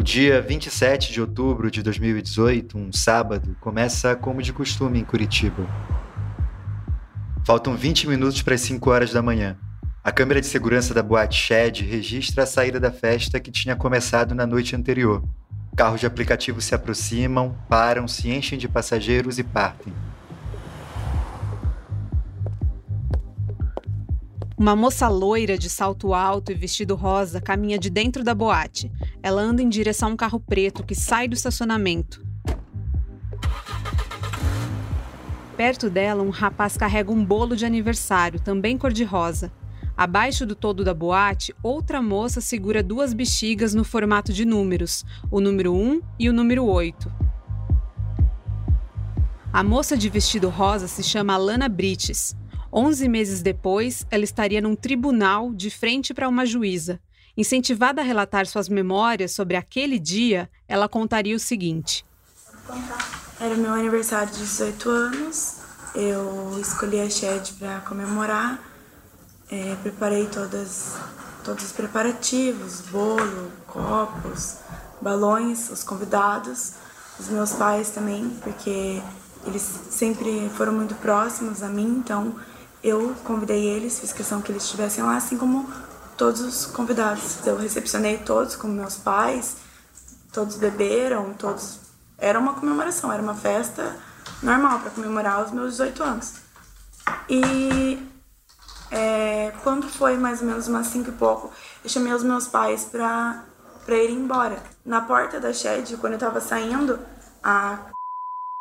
[0.00, 5.68] O dia 27 de outubro de 2018, um sábado, começa como de costume em Curitiba.
[7.44, 9.58] Faltam 20 minutos para as 5 horas da manhã.
[10.02, 14.34] A câmera de segurança da boate Shed registra a saída da festa que tinha começado
[14.34, 15.22] na noite anterior.
[15.76, 19.92] Carros de aplicativo se aproximam, param, se enchem de passageiros e partem.
[24.60, 28.92] Uma moça loira de salto alto e vestido rosa caminha de dentro da boate.
[29.22, 32.22] Ela anda em direção a um carro preto que sai do estacionamento.
[35.56, 39.50] Perto dela, um rapaz carrega um bolo de aniversário, também cor-de-rosa.
[39.96, 45.40] Abaixo do todo da boate, outra moça segura duas bexigas no formato de números, o
[45.40, 47.10] número 1 e o número 8.
[49.50, 52.36] A moça de vestido rosa se chama Alana Brites.
[52.72, 57.00] Onze meses depois, ela estaria num tribunal de frente para uma juíza.
[57.36, 62.04] Incentivada a relatar suas memórias sobre aquele dia, ela contaria o seguinte:
[63.40, 65.56] Era meu aniversário de 18 anos,
[65.96, 68.60] eu escolhi a Shed para comemorar,
[69.50, 70.94] é, preparei todas,
[71.44, 74.58] todos os preparativos bolo, copos,
[75.00, 76.74] balões, os convidados,
[77.18, 79.02] os meus pais também, porque
[79.46, 82.34] eles sempre foram muito próximos a mim, então
[82.82, 85.70] eu convidei eles, fiz questão que eles estivessem lá, assim como
[86.16, 87.46] todos os convidados.
[87.46, 89.56] Eu recepcionei todos como meus pais,
[90.32, 91.80] todos beberam, todos.
[92.18, 93.96] Era uma comemoração, era uma festa
[94.42, 96.34] normal para comemorar os meus 18 anos.
[97.28, 98.06] E
[98.90, 101.50] é, quando foi mais ou menos umas 5 e pouco,
[101.82, 103.44] eu chamei os meus pais para
[103.84, 104.62] pra ir embora.
[104.84, 106.98] Na porta da shed, quando eu tava saindo,
[107.42, 107.78] a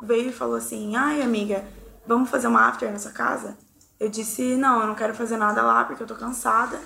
[0.02, 1.66] veio e falou assim: Ai, amiga,
[2.08, 3.58] vamos fazer uma after nessa casa?
[4.00, 6.80] Eu disse, não, eu não quero fazer nada lá porque eu tô cansada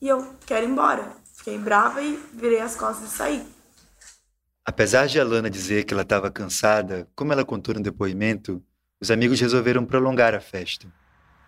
[0.00, 1.04] e eu quero ir embora.
[1.34, 3.46] Fiquei brava e virei as costas e saí.
[4.64, 8.62] Apesar de Alana dizer que ela estava cansada, como ela contou no depoimento,
[9.00, 10.86] os amigos resolveram prolongar a festa.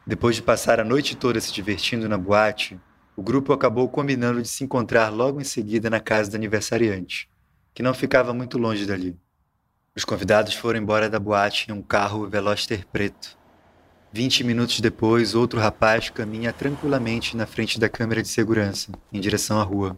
[0.05, 2.81] Depois de passar a noite toda se divertindo na boate,
[3.15, 7.31] o grupo acabou combinando de se encontrar logo em seguida na casa do aniversariante,
[7.73, 9.17] que não ficava muito longe dali.
[9.95, 13.39] Os convidados foram embora da boate em um carro Veloster preto,
[14.15, 19.59] Vinte minutos depois, outro rapaz caminha tranquilamente na frente da câmera de segurança, em direção
[19.59, 19.97] à rua.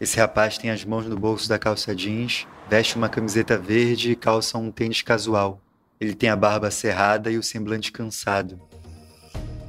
[0.00, 4.16] Esse rapaz tem as mãos no bolso da calça jeans, veste uma camiseta verde e
[4.16, 5.60] calça um tênis casual.
[6.00, 8.58] Ele tem a barba cerrada e o semblante cansado.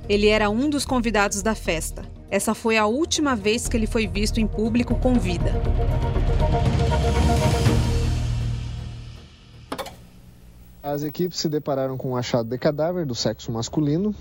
[0.07, 2.05] Ele era um dos convidados da festa.
[2.31, 5.51] Essa foi a última vez que ele foi visto em público com vida.
[10.85, 14.13] As equipes se depararam com um achado de cadáver do sexo masculino.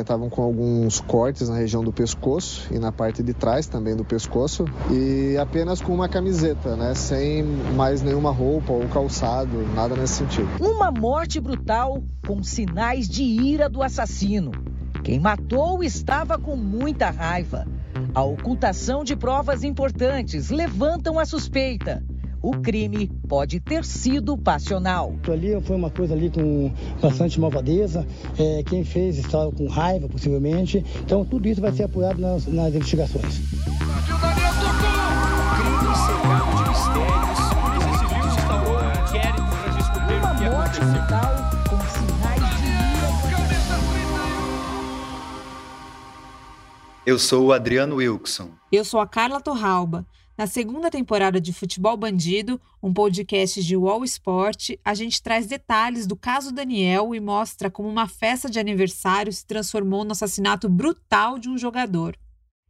[0.00, 3.66] Estavam é, é, com alguns cortes na região do pescoço e na parte de trás
[3.66, 4.64] também do pescoço.
[4.90, 6.94] E apenas com uma camiseta, né?
[6.94, 7.42] Sem
[7.76, 10.48] mais nenhuma roupa ou calçado, nada nesse sentido.
[10.58, 14.52] Uma morte brutal com sinais de ira do assassino.
[15.04, 17.66] Quem matou estava com muita raiva.
[18.14, 22.02] A ocultação de provas importantes levantam a suspeita
[22.42, 25.14] o crime pode ter sido passional.
[25.30, 28.06] Ali foi uma coisa ali com bastante malvadeza.
[28.38, 30.84] É, quem fez estava com raiva, possivelmente.
[31.00, 33.38] Então, tudo isso vai ser apurado nas, nas investigações.
[33.38, 34.22] De
[47.04, 48.50] Eu sou o Adriano Wilson.
[48.70, 50.06] Eu sou a Carla Torralba.
[50.42, 56.04] Na segunda temporada de Futebol Bandido, um podcast de Wall Sport, a gente traz detalhes
[56.04, 61.38] do caso Daniel e mostra como uma festa de aniversário se transformou no assassinato brutal
[61.38, 62.18] de um jogador.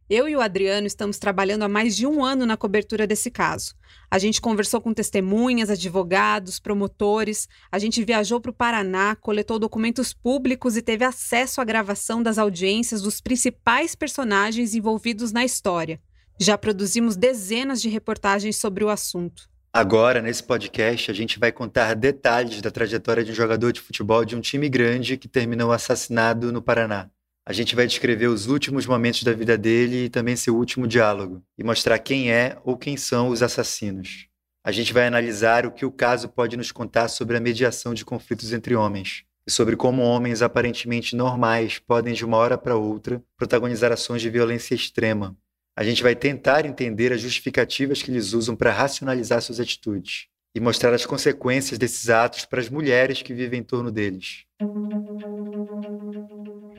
[0.07, 3.73] Eu e o Adriano estamos trabalhando há mais de um ano na cobertura desse caso.
[4.11, 10.13] A gente conversou com testemunhas, advogados, promotores, a gente viajou para o Paraná, coletou documentos
[10.13, 15.99] públicos e teve acesso à gravação das audiências dos principais personagens envolvidos na história.
[16.43, 19.47] Já produzimos dezenas de reportagens sobre o assunto.
[19.71, 24.25] Agora, nesse podcast, a gente vai contar detalhes da trajetória de um jogador de futebol
[24.25, 27.09] de um time grande que terminou assassinado no Paraná.
[27.47, 31.41] A gente vai descrever os últimos momentos da vida dele e também seu último diálogo,
[31.57, 34.27] e mostrar quem é ou quem são os assassinos.
[34.65, 38.03] A gente vai analisar o que o caso pode nos contar sobre a mediação de
[38.03, 43.23] conflitos entre homens, e sobre como homens aparentemente normais podem, de uma hora para outra,
[43.37, 45.37] protagonizar ações de violência extrema,
[45.75, 50.59] a gente vai tentar entender as justificativas que eles usam para racionalizar suas atitudes e
[50.59, 54.45] mostrar as consequências desses atos para as mulheres que vivem em torno deles.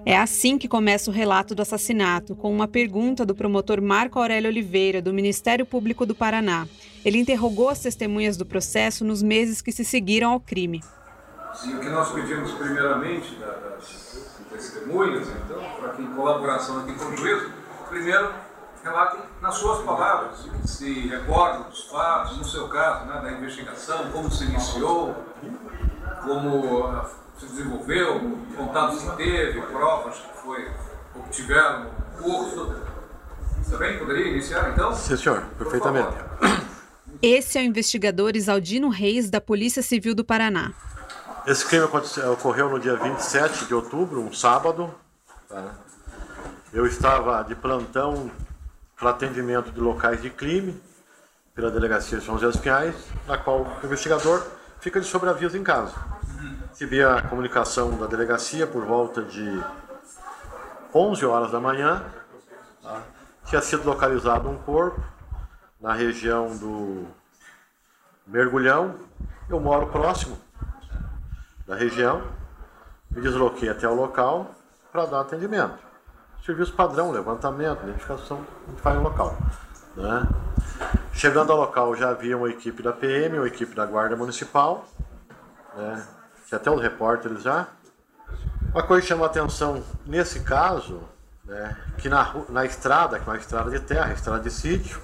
[0.06, 4.50] É assim que começa o relato do assassinato, com uma pergunta do promotor Marco Aurélio
[4.50, 6.68] Oliveira, do Ministério Público do Paraná.
[7.04, 10.82] Ele interrogou as testemunhas do processo nos meses que se seguiram ao crime.
[11.54, 17.06] Sim, o que nós pedimos primeiramente das testemunhas, então, para que em colaboração aqui com
[17.06, 17.50] o juiz,
[17.88, 18.43] primeiro
[18.84, 24.30] relatem nas suas palavras, se recordam dos fatos, no seu caso, né, da investigação, como
[24.30, 25.16] se iniciou,
[26.22, 26.92] como
[27.38, 30.70] se desenvolveu, contatos que teve, provas que foi,
[31.14, 32.76] obtiveram no curso.
[33.62, 33.98] Você bem?
[33.98, 34.94] Poderia iniciar então?
[34.94, 36.14] Sim, senhor, perfeitamente.
[37.22, 40.72] Esse é o investigador Isaldino Reis, da Polícia Civil do Paraná.
[41.46, 41.86] Esse crime
[42.30, 44.94] ocorreu no dia 27 de outubro, um sábado.
[46.72, 48.30] Eu estava de plantão
[48.96, 50.80] para atendimento de locais de crime
[51.54, 52.94] pela Delegacia de São José dos Pinhais,
[53.26, 54.44] na qual o investigador
[54.80, 55.94] fica de sobreaviso em casa.
[56.70, 59.62] Recebi a comunicação da delegacia por volta de
[60.92, 62.04] 11 horas da manhã.
[62.82, 63.02] Tá?
[63.46, 65.00] Tinha sido localizado um corpo
[65.80, 67.06] na região do
[68.26, 68.96] Mergulhão.
[69.48, 70.36] Eu moro próximo
[71.66, 72.22] da região.
[73.10, 74.50] Me desloquei até o local
[74.90, 75.78] para dar atendimento.
[76.44, 79.34] Serviço padrão, levantamento, identificação, a gente faz no local.
[79.96, 80.28] Né?
[81.14, 84.84] Chegando ao local já havia uma equipe da PM, uma equipe da Guarda Municipal,
[85.74, 86.06] né?
[86.46, 87.68] que até os repórteres já.
[88.74, 91.00] Uma coisa que chama a atenção nesse caso,
[91.44, 95.00] né, que na, na estrada, que é uma estrada de terra, estrada de sítio,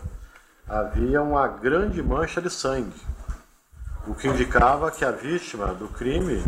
[0.69, 3.01] havia uma grande mancha de sangue,
[4.07, 6.45] o que indicava que a vítima do crime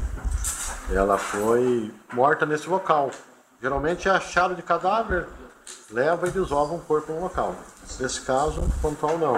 [0.91, 3.11] ela foi morta nesse local.
[3.63, 5.29] Geralmente é achado de cadáver,
[5.89, 7.55] leva e desova um corpo no local.
[8.01, 9.37] Nesse caso, pontual não.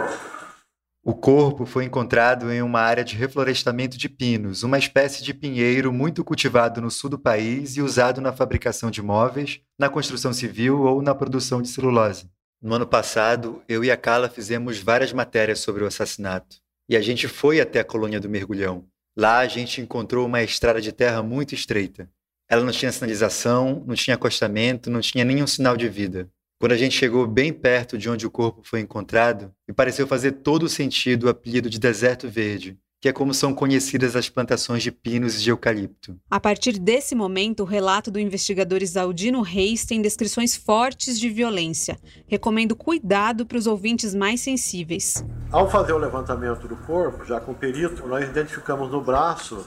[1.04, 5.92] O corpo foi encontrado em uma área de reflorestamento de pinos, uma espécie de pinheiro
[5.92, 10.80] muito cultivado no sul do país e usado na fabricação de móveis, na construção civil
[10.80, 12.30] ou na produção de celulose.
[12.62, 16.56] No ano passado, eu e a Carla fizemos várias matérias sobre o assassinato.
[16.88, 18.86] E a gente foi até a colônia do Mergulhão.
[19.14, 22.08] Lá a gente encontrou uma estrada de terra muito estreita.
[22.48, 26.28] Ela não tinha sinalização, não tinha acostamento, não tinha nenhum sinal de vida.
[26.60, 30.32] Quando a gente chegou bem perto de onde o corpo foi encontrado, me pareceu fazer
[30.32, 34.82] todo o sentido o apelido de deserto verde, que é como são conhecidas as plantações
[34.82, 36.16] de pinos e de eucalipto.
[36.30, 41.98] A partir desse momento, o relato do investigador Isaldino Reis tem descrições fortes de violência.
[42.26, 45.24] Recomendo cuidado para os ouvintes mais sensíveis.
[45.50, 49.66] Ao fazer o levantamento do corpo, já com o perito, nós identificamos no braço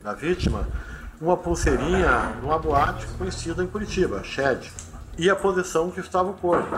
[0.00, 0.68] da vítima
[1.20, 4.70] uma pulseirinha numa boate conhecida em Curitiba, Shed
[5.16, 6.76] e a posição que estava o corpo.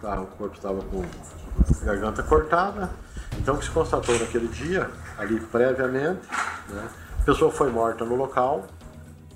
[0.00, 2.90] Tá, o corpo estava com a garganta cortada.
[3.38, 6.20] Então, o que se constatou naquele dia, ali previamente,
[6.68, 6.88] né,
[7.20, 8.64] a pessoa foi morta no local,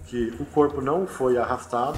[0.07, 1.97] que o corpo não foi arrastado,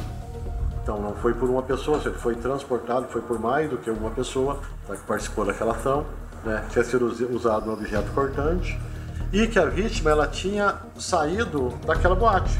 [0.82, 4.10] então não foi por uma pessoa, ele foi transportado, foi por mais do que uma
[4.10, 6.06] pessoa tá, que participou daquela ação,
[6.44, 8.78] né, tinha sido usado um objeto cortante
[9.32, 12.52] e que a vítima ela tinha saído daquela boate.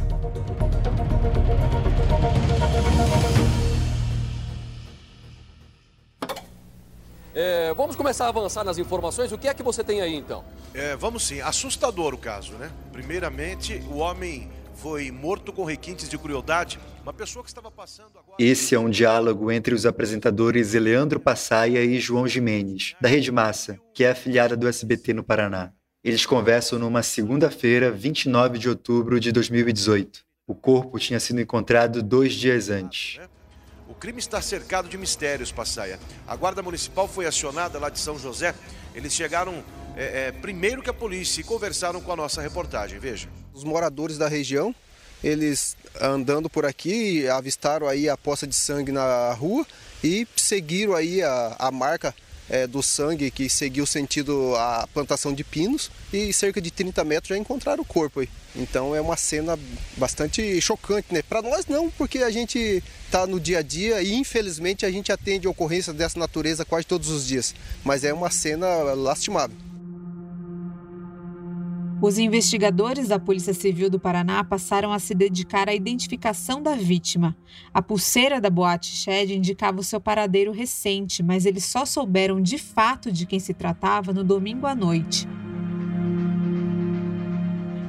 [7.35, 9.31] É, vamos começar a avançar nas informações.
[9.31, 10.43] O que é que você tem aí, então?
[10.73, 11.41] É, vamos sim.
[11.43, 12.71] Assustador o caso, né?
[12.93, 16.79] Primeiramente, o homem foi morto com requintes de crueldade.
[17.03, 18.37] Uma pessoa que estava passando agora...
[18.39, 23.79] Esse é um diálogo entre os apresentadores Eleandro Passaia e João Jimenez, da Rede Massa,
[23.93, 25.76] que é afiliada do SBT no Paraná.
[26.07, 30.21] Eles conversam numa segunda-feira, 29 de outubro de 2018.
[30.47, 33.19] O corpo tinha sido encontrado dois dias antes.
[33.89, 35.99] O crime está cercado de mistérios, Passaia.
[36.25, 38.55] A Guarda Municipal foi acionada lá de São José.
[38.95, 39.65] Eles chegaram
[39.97, 43.01] é, é, primeiro que a polícia e conversaram com a nossa reportagem.
[43.01, 43.29] Veja.
[43.53, 44.73] Os moradores da região,
[45.25, 49.67] eles andando por aqui, avistaram aí a poça de sangue na rua
[50.05, 52.15] e seguiram aí a, a marca
[52.49, 57.29] é, do sangue que seguiu sentido a plantação de pinos e cerca de 30 metros
[57.29, 58.29] já encontraram o corpo aí.
[58.55, 59.59] Então é uma cena
[59.97, 61.23] bastante chocante, né?
[61.23, 65.13] Para nós não, porque a gente está no dia a dia e infelizmente a gente
[65.13, 67.55] atende ocorrências dessa natureza quase todos os dias.
[67.85, 69.57] Mas é uma cena lastimável.
[72.01, 77.35] Os investigadores da Polícia Civil do Paraná passaram a se dedicar à identificação da vítima.
[77.73, 82.59] A pulseira da boate Shed indicava o seu paradeiro recente, mas eles só souberam de
[82.59, 85.27] fato de quem se tratava no domingo à noite.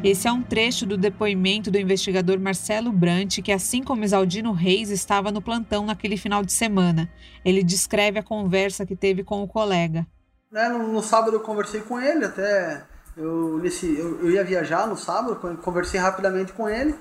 [0.01, 4.89] Esse é um trecho do depoimento do investigador Marcelo Brant, que, assim como Exaldino Reis,
[4.89, 7.09] estava no plantão naquele final de semana.
[7.43, 10.07] Ele descreve a conversa que teve com o colega.
[10.49, 12.85] Né, no sábado eu conversei com ele, até
[13.17, 16.95] eu, nesse, eu, eu ia viajar no sábado, conversei rapidamente com ele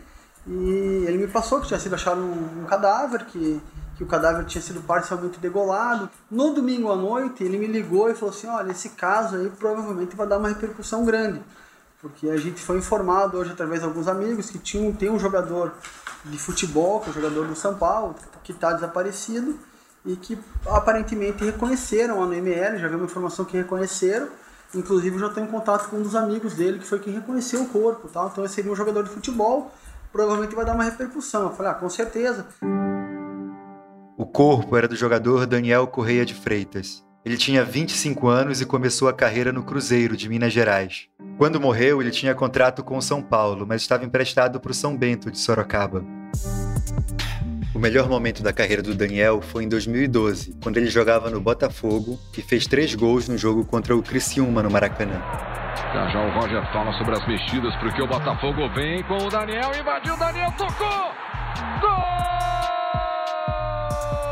[0.46, 3.61] E ele me passou que tinha sido achado um, um cadáver, que,
[3.96, 6.08] que o cadáver tinha sido parcialmente degolado.
[6.30, 10.16] No domingo à noite, ele me ligou e falou assim: olha, esse caso aí provavelmente
[10.16, 11.42] vai dar uma repercussão grande.
[12.00, 15.73] Porque a gente foi informado hoje através de alguns amigos que tinha, tem um jogador
[16.25, 19.58] de futebol, que é o jogador do São Paulo, que está desaparecido
[20.04, 24.28] e que aparentemente reconheceram lá no ML, já vi uma informação que reconheceram,
[24.75, 27.68] inclusive já estou em contato com um dos amigos dele, que foi quem reconheceu o
[27.68, 28.28] corpo, tá?
[28.30, 29.73] então ele seria um jogador de futebol,
[30.12, 31.44] provavelmente vai dar uma repercussão.
[31.44, 32.46] Eu falei, ah, com certeza.
[34.16, 37.04] O corpo era do jogador Daniel Correia de Freitas.
[37.25, 41.08] Ele tinha 25 anos e começou a carreira no Cruzeiro de Minas Gerais.
[41.37, 44.96] Quando morreu, ele tinha contrato com o São Paulo, mas estava emprestado para o São
[44.96, 46.04] Bento de Sorocaba.
[47.76, 52.18] O melhor momento da carreira do Daniel foi em 2012, quando ele jogava no Botafogo
[52.35, 55.21] e fez três gols no jogo contra o Criciúma no Maracanã.
[55.92, 59.71] Já já o Roger fala sobre as mexidas, porque o Botafogo vem com o Daniel,
[59.78, 61.12] invadiu, o Daniel tocou!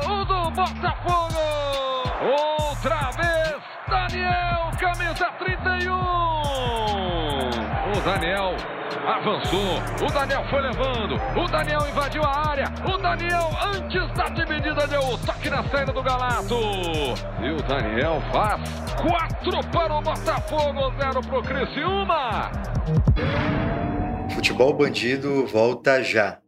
[0.06, 1.38] Gol do Botafogo!
[2.70, 5.92] Outra vez, Daniel, camisa 31!
[7.92, 8.56] O Daniel
[9.06, 14.86] avançou, o Daniel foi levando, o Daniel invadiu a área, o Daniel antes da dividida
[14.86, 16.54] deu o toque na saída do Galato.
[17.42, 18.62] E o Daniel faz
[19.00, 22.50] quatro para o Botafogo, zero para o Criciúma.
[24.34, 26.38] Futebol Bandido volta já.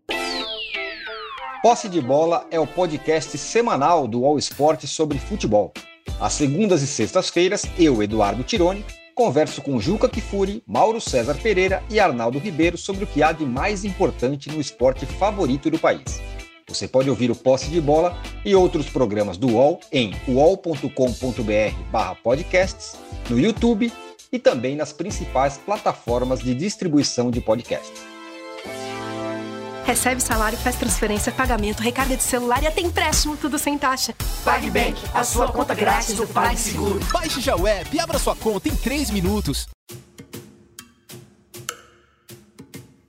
[1.63, 5.73] Posse de Bola é o podcast semanal do All Sport sobre futebol.
[6.21, 8.85] Às segundas e sextas-feiras, eu, Eduardo Tironi,
[9.17, 13.47] converso com Juca Kifuri, Mauro César Pereira e Arnaldo Ribeiro sobre o que há de
[13.47, 16.21] mais importante no esporte favorito do país.
[16.69, 22.99] Você pode ouvir o Posse de Bola e outros programas do UOL em uol.com.br/podcasts,
[23.31, 23.91] no YouTube
[24.31, 28.16] e também nas principais plataformas de distribuição de podcasts.
[29.87, 34.13] Recebe salário, faz transferência, pagamento, recarga de celular e até empréstimo, tudo sem taxa.
[34.45, 36.99] PagBank, a sua conta grátis do PagSeguro.
[37.13, 39.69] Baixe já o app e abra sua conta em 3 minutos.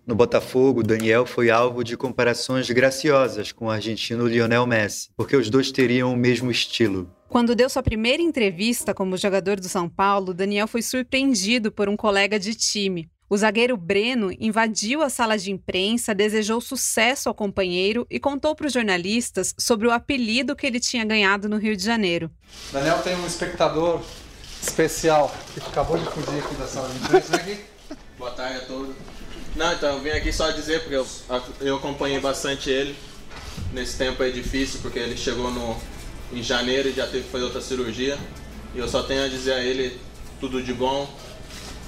[0.05, 5.49] No Botafogo, Daniel foi alvo de comparações graciosas com o argentino Lionel Messi, porque os
[5.49, 7.11] dois teriam o mesmo estilo.
[7.27, 11.97] Quando deu sua primeira entrevista como jogador do São Paulo, Daniel foi surpreendido por um
[11.97, 13.09] colega de time.
[13.29, 18.67] O zagueiro Breno invadiu a sala de imprensa, desejou sucesso ao companheiro e contou para
[18.67, 22.31] os jornalistas sobre o apelido que ele tinha ganhado no Rio de Janeiro.
[22.71, 24.01] Daniel tem um espectador
[24.63, 27.35] especial que acabou de fugir aqui da sala de imprensa.
[27.35, 27.59] aqui.
[28.17, 28.95] Boa tarde a todos.
[29.57, 31.07] Não, então eu vim aqui só dizer porque eu,
[31.59, 32.95] eu acompanhei bastante ele.
[33.73, 35.75] Nesse tempo é difícil porque ele chegou no,
[36.31, 38.17] em janeiro e já teve que fazer outra cirurgia.
[38.73, 39.99] E eu só tenho a dizer a ele
[40.39, 41.09] tudo de bom,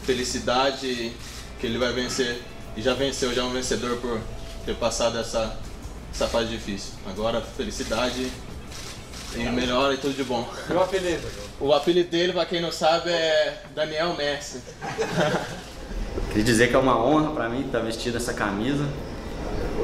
[0.09, 1.11] felicidade
[1.59, 2.41] que ele vai vencer
[2.75, 4.19] e já venceu, já é um vencedor por
[4.65, 5.55] ter passado essa,
[6.11, 6.93] essa fase difícil.
[7.07, 8.27] Agora, felicidade
[9.35, 10.49] e melhora e tudo de bom.
[10.67, 11.27] E o apelido?
[11.59, 14.63] O apelido dele, pra quem não sabe, é Daniel Messi.
[16.29, 18.87] Queria dizer que é uma honra para mim estar vestido essa camisa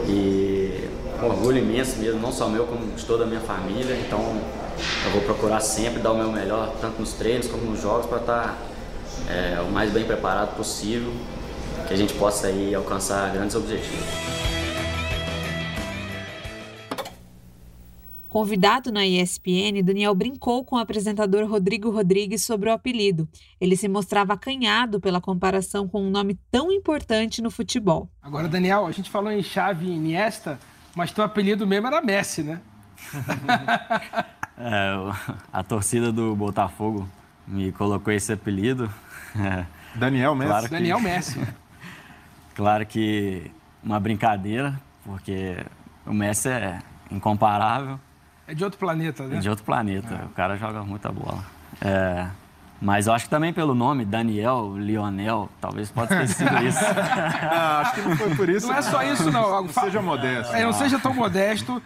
[0.08, 0.90] e
[1.22, 3.96] um orgulho imenso mesmo, não só meu, como de toda a minha família.
[3.98, 4.42] Então
[5.06, 8.18] eu vou procurar sempre dar o meu melhor, tanto nos treinos como nos jogos, para
[8.18, 8.75] estar
[9.30, 11.12] é, o mais bem preparado possível
[11.88, 14.06] que a gente possa aí alcançar grandes objetivos.
[18.36, 23.30] Convidado na ESPN, Daniel brincou com o apresentador Rodrigo Rodrigues sobre o apelido.
[23.62, 28.10] Ele se mostrava acanhado pela comparação com um nome tão importante no futebol.
[28.22, 30.60] Agora, Daniel, a gente falou em Xavi e Iniesta,
[30.94, 32.60] mas teu apelido mesmo era Messi, né?
[34.60, 34.96] é,
[35.54, 37.08] a torcida do Botafogo
[37.48, 38.90] me colocou esse apelido.
[39.96, 40.50] Daniel Messi?
[40.50, 40.72] Claro que...
[40.72, 41.40] Daniel Messi.
[42.56, 43.52] Claro que
[43.84, 45.58] uma brincadeira, porque
[46.06, 46.80] o Messi é
[47.12, 48.00] incomparável.
[48.48, 49.36] É de outro planeta, né?
[49.36, 50.22] É de outro planeta.
[50.22, 50.26] É.
[50.26, 51.44] O cara joga muita bola.
[51.82, 52.28] É,
[52.82, 56.80] mas eu acho que também pelo nome, Daniel, Lionel, talvez possa ter sido isso.
[56.80, 58.68] não, acho que não foi por isso.
[58.68, 59.64] Não é só isso, não.
[59.64, 60.56] Não seja modesto.
[60.56, 61.82] É, não seja tão modesto.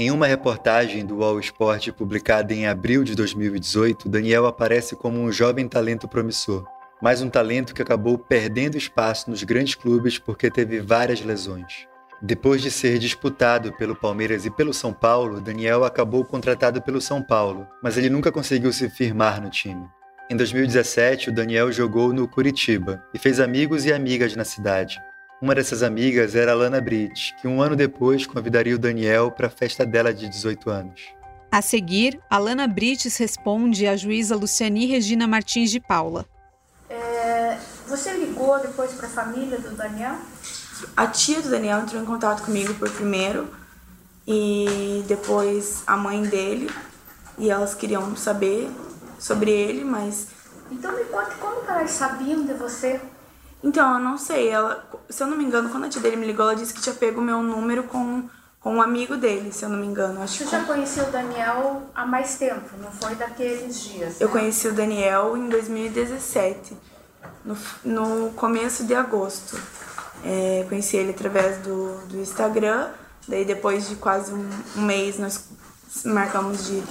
[0.00, 5.30] Em uma reportagem do All Sport publicada em abril de 2018, Daniel aparece como um
[5.30, 6.64] jovem talento promissor,
[7.02, 11.86] mas um talento que acabou perdendo espaço nos grandes clubes porque teve várias lesões.
[12.22, 17.22] Depois de ser disputado pelo Palmeiras e pelo São Paulo, Daniel acabou contratado pelo São
[17.22, 19.86] Paulo, mas ele nunca conseguiu se firmar no time.
[20.30, 24.98] Em 2017, o Daniel jogou no Curitiba e fez amigos e amigas na cidade,
[25.40, 29.46] uma dessas amigas era a Lana Britt, que um ano depois convidaria o Daniel para
[29.46, 31.00] a festa dela de 18 anos.
[31.50, 36.26] A seguir, a Lana Brites responde à juíza Luciani Regina Martins de Paula.
[36.88, 40.16] É, Você ligou depois para a família do Daniel?
[40.96, 43.48] A tia do Daniel entrou em contato comigo por primeiro
[44.26, 46.70] e depois a mãe dele
[47.36, 48.70] e elas queriam saber
[49.18, 50.28] sobre ele, mas
[50.70, 53.00] então me conte como que elas sabiam de você?
[53.62, 54.48] Então, eu não sei.
[54.48, 56.80] Ela, se eu não me engano, quando a tia dele me ligou, ela disse que
[56.80, 58.28] tinha pego o meu número com,
[58.60, 60.22] com um amigo dele, se eu não me engano.
[60.22, 60.50] Acho Você que...
[60.50, 64.20] já conhecia o Daniel há mais tempo, não foi daqueles dias?
[64.20, 64.32] Eu né?
[64.32, 66.76] conheci o Daniel em 2017,
[67.44, 69.60] no, no começo de agosto.
[70.22, 72.88] É, conheci ele através do, do Instagram,
[73.26, 75.48] daí depois de quase um, um mês nós
[76.04, 76.82] marcamos de,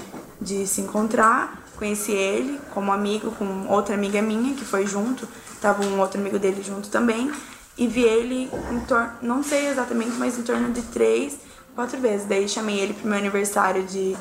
[0.42, 1.64] de se encontrar.
[1.78, 5.28] Conheci ele como amigo com outra amiga minha que foi junto,
[5.62, 7.32] tava um outro amigo dele junto também,
[7.78, 11.38] e vi ele em torno, não sei exatamente, mas em torno de três,
[11.76, 12.28] quatro vezes.
[12.28, 14.16] Daí chamei ele pro meu aniversário de,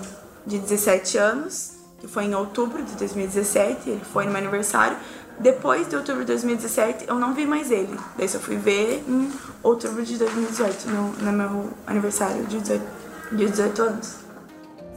[0.47, 4.97] de 17 anos, que foi em outubro de 2017, ele foi no meu aniversário.
[5.41, 7.97] Depois de outubro de 2017, eu não vi mais ele.
[8.17, 9.31] Daí só fui ver em
[9.63, 12.85] outubro de 2018, no, no meu aniversário de 18,
[13.33, 14.17] de 18 anos.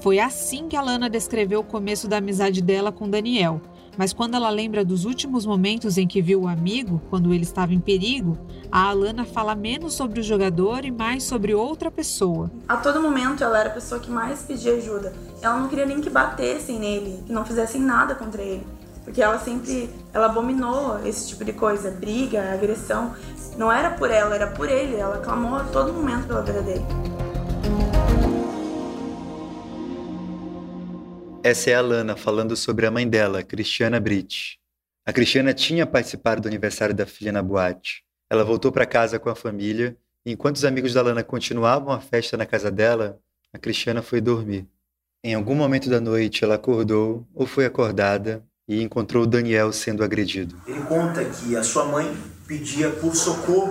[0.02, 3.62] Foi assim que a Lana descreveu o começo da amizade dela com Daniel.
[3.98, 7.74] Mas quando ela lembra dos últimos momentos em que viu o amigo, quando ele estava
[7.74, 8.38] em perigo,
[8.72, 12.50] a Alana fala menos sobre o jogador e mais sobre outra pessoa.
[12.68, 15.14] A todo momento ela era a pessoa que mais pedia ajuda.
[15.42, 18.66] Ela não queria nem que batessem nele, que não fizessem nada contra ele.
[19.04, 23.14] Porque ela sempre, ela abominou esse tipo de coisa, briga, agressão.
[23.58, 24.96] Não era por ela, era por ele.
[24.96, 26.86] Ela clamou a todo momento pela vida dele.
[31.44, 34.60] Essa é a Lana falando sobre a mãe dela, Cristiana Britt.
[35.04, 38.04] A Cristiana tinha participado do aniversário da filha na boate.
[38.30, 42.00] Ela voltou para casa com a família e enquanto os amigos da Lana continuavam a
[42.00, 43.20] festa na casa dela,
[43.52, 44.68] a Cristiana foi dormir.
[45.24, 50.62] Em algum momento da noite, ela acordou ou foi acordada e encontrou Daniel sendo agredido.
[50.68, 52.16] Ele conta que a sua mãe
[52.48, 53.71] pedia por socorro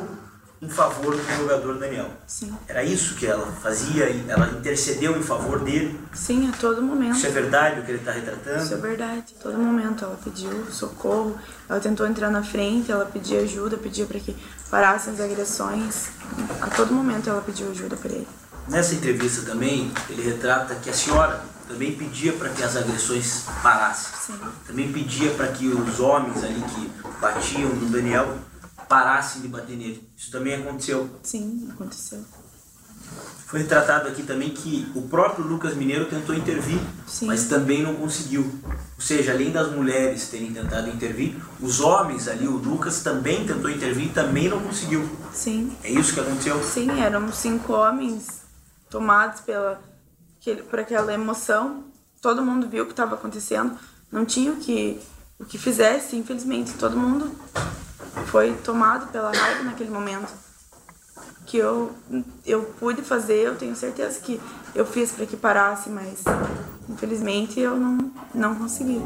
[0.62, 2.10] em favor do jogador Daniel.
[2.26, 2.54] Sim.
[2.68, 5.98] Era isso que ela fazia e ela intercedeu em favor dele.
[6.12, 7.16] Sim, a todo momento.
[7.16, 8.62] Isso é verdade o que ele está retratando?
[8.62, 9.34] Isso é verdade.
[9.38, 11.34] A todo momento ela pediu socorro,
[11.68, 14.36] ela tentou entrar na frente, ela pedia ajuda, pedia para que
[14.70, 16.08] parassem as agressões.
[16.60, 18.28] A todo momento ela pediu ajuda para ele.
[18.68, 24.12] Nessa entrevista também, ele retrata que a senhora também pedia para que as agressões parassem.
[24.20, 24.40] Sim.
[24.66, 28.36] Também pedia para que os homens ali que batiam no Daniel
[28.90, 30.10] parassem de bater nele.
[30.16, 31.08] Isso também aconteceu.
[31.22, 32.24] Sim, aconteceu.
[33.46, 37.26] Foi retratado aqui também que o próprio Lucas Mineiro tentou intervir, Sim.
[37.26, 38.42] mas também não conseguiu.
[38.42, 43.70] Ou seja, além das mulheres terem tentado intervir, os homens ali, o Lucas também tentou
[43.70, 45.08] intervir e também não conseguiu.
[45.32, 45.72] Sim.
[45.84, 46.62] É isso que aconteceu?
[46.62, 48.42] Sim, eram cinco homens
[48.88, 49.80] tomados pela,
[50.68, 51.84] por aquela emoção.
[52.20, 53.76] Todo mundo viu o que estava acontecendo.
[54.10, 55.00] Não tinha o que,
[55.38, 56.74] o que fizesse, infelizmente.
[56.74, 57.32] Todo mundo
[58.26, 60.32] foi tomado pela raiva naquele momento.
[61.46, 61.90] Que eu,
[62.46, 64.40] eu pude fazer, eu tenho certeza que
[64.74, 66.22] eu fiz para que parasse, mas
[66.88, 69.00] infelizmente eu não, não consegui.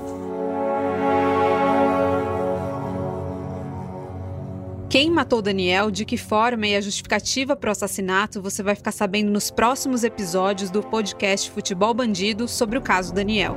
[4.94, 8.92] Quem matou Daniel, de que forma e a justificativa para o assassinato você vai ficar
[8.92, 13.56] sabendo nos próximos episódios do podcast Futebol Bandido sobre o caso Daniel.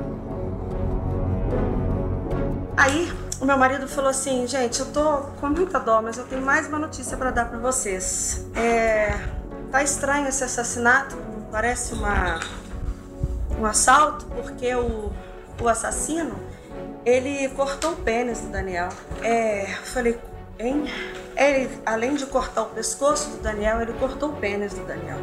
[2.75, 3.07] Aí,
[3.39, 6.67] o meu marido falou assim: gente, eu tô com muita dó, mas eu tenho mais
[6.67, 8.45] uma notícia para dar para vocês.
[8.55, 9.13] É.
[9.71, 11.17] Tá estranho esse assassinato,
[11.51, 12.39] parece uma.
[13.59, 15.11] um assalto, porque o,
[15.61, 16.35] o assassino
[17.05, 18.89] ele cortou o pênis do Daniel.
[19.21, 19.65] É.
[19.83, 20.19] Falei,
[20.59, 20.85] hein?
[21.35, 25.19] Ele, além de cortar o pescoço do Daniel, ele cortou o pênis do Daniel.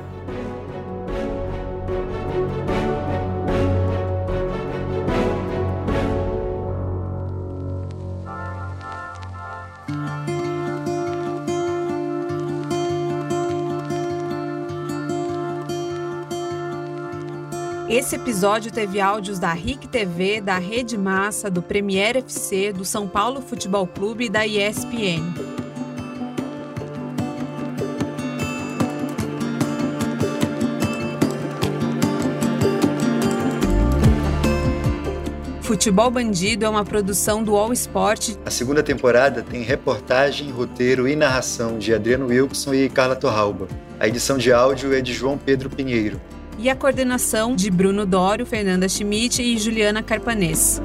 [17.94, 23.07] Esse episódio teve áudios da RIC TV, da Rede Massa, do Premier FC, do São
[23.07, 25.22] Paulo Futebol Clube e da ESPN.
[35.61, 38.30] Futebol Bandido é uma produção do All Sport.
[38.44, 43.68] A segunda temporada tem reportagem, roteiro e narração de Adriano Wilson e Carla Torralba.
[44.00, 46.20] A edição de áudio é de João Pedro Pinheiro.
[46.59, 50.81] E a coordenação de Bruno Dório, Fernanda Schmidt e Juliana Carpanês.